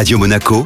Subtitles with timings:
[0.00, 0.64] Radio Monaco,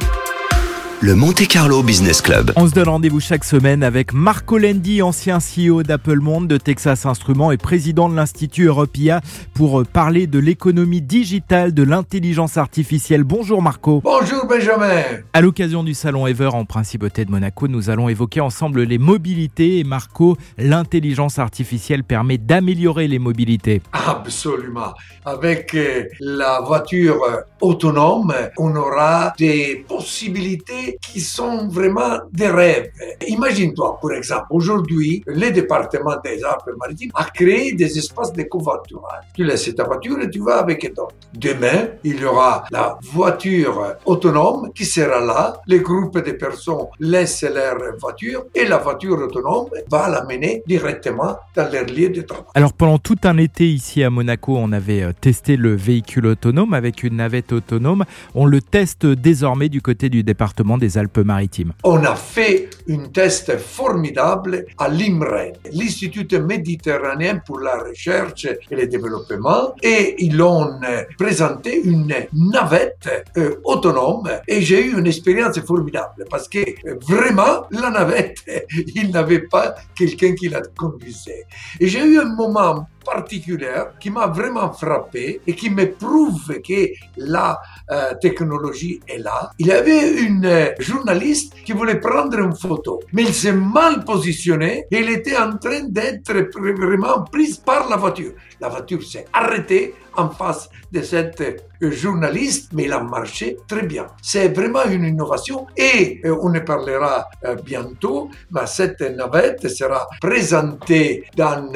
[1.05, 2.51] le Monte Carlo Business Club.
[2.55, 7.05] On se donne rendez-vous chaque semaine avec Marco Lendi, ancien CEO d'Apple Monde, de Texas
[7.05, 9.21] Instruments et président de l'Institut Europia
[9.53, 13.23] pour parler de l'économie digitale, de l'intelligence artificielle.
[13.23, 14.01] Bonjour Marco.
[14.03, 15.03] Bonjour Benjamin.
[15.33, 19.77] À l'occasion du salon Ever en Principauté de Monaco, nous allons évoquer ensemble les mobilités
[19.77, 23.83] et Marco, l'intelligence artificielle permet d'améliorer les mobilités.
[23.93, 24.95] Absolument.
[25.23, 32.91] Avec euh, la voiture euh, autonome, on aura des possibilités qui sont vraiment des rêves.
[33.27, 39.25] Imagine-toi, par exemple, aujourd'hui, le département des Alpes-Maritimes a créé des espaces de covoiturage.
[39.33, 41.15] Tu laisses ta voiture et tu vas avec d'autres.
[41.33, 45.61] Demain, il y aura la voiture autonome qui sera là.
[45.67, 51.71] Les groupes de personnes laissent leur voiture et la voiture autonome va l'amener directement dans
[51.71, 52.45] leur lieu de travail.
[52.53, 56.73] Alors pendant tout un été ici à Monaco, on avait euh, testé le véhicule autonome
[56.73, 58.05] avec une navette autonome.
[58.33, 61.73] On le teste désormais du côté du département des Alpes-Maritimes.
[61.83, 68.87] On a fait un test formidable à l'IMREN, l'Institut méditerranéen pour la recherche et le
[68.87, 70.79] développement, et ils ont
[71.17, 77.65] présenté une navette euh, autonome et j'ai eu une expérience formidable parce que euh, vraiment
[77.71, 78.43] la navette,
[78.95, 81.45] il n'avait pas quelqu'un qui la conduisait.
[81.79, 86.89] Et j'ai eu un moment particulière qui m'a vraiment frappé et qui me prouve que
[87.17, 87.59] la
[87.91, 89.51] euh, technologie est là.
[89.59, 94.03] Il y avait une euh, journaliste qui voulait prendre une photo, mais il s'est mal
[94.03, 98.33] positionné et il était en train d'être vraiment prise par la voiture.
[98.59, 103.83] La voiture s'est arrêtée en face de cette euh, journaliste, mais il a marché très
[103.83, 104.07] bien.
[104.21, 107.27] C'est vraiment une innovation et on en parlera
[107.63, 111.71] bientôt, mais cette navette sera présentée dans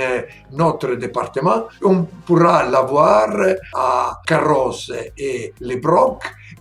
[0.51, 3.29] notre département on pourra l'avoir
[3.73, 5.81] à Carrosse et Les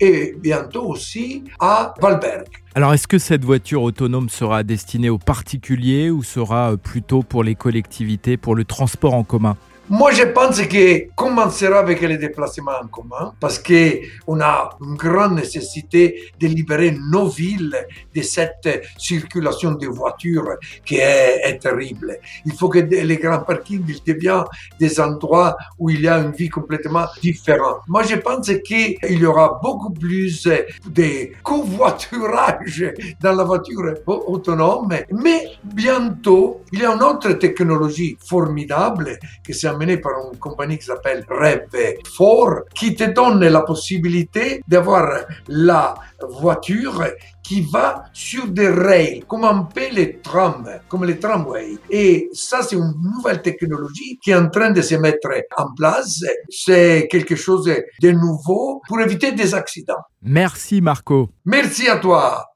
[0.01, 2.47] et bientôt aussi à Valberg.
[2.75, 7.55] Alors est-ce que cette voiture autonome sera destinée aux particuliers ou sera plutôt pour les
[7.55, 9.57] collectivités, pour le transport en commun?
[9.91, 14.97] Moi, je pense que commencera avec les déplacements en commun parce que on a une
[14.97, 17.75] grande nécessité de libérer nos villes
[18.15, 22.19] de cette circulation de voitures qui est, terrible.
[22.45, 24.45] Il faut que les grands parkings deviennent
[24.79, 27.79] des endroits où il y a une vie complètement différente.
[27.89, 35.47] Moi, je pense qu'il y aura beaucoup plus de covoiturage dans la voiture autonome, mais
[35.65, 40.85] bientôt, il y a une autre technologie formidable qui s'appelle mené par une compagnie qui
[40.85, 45.95] s'appelle Rev 4 qui te donne la possibilité d'avoir la
[46.29, 47.05] voiture
[47.49, 51.79] qui va sur des rails, comme un peu les trams, comme les tramways.
[51.89, 56.23] Et ça, c'est une nouvelle technologie qui est en train de se mettre en place.
[56.51, 57.65] C'est quelque chose
[58.03, 60.05] de nouveau pour éviter des accidents.
[60.21, 61.31] Merci Marco.
[61.47, 62.45] Merci à toi.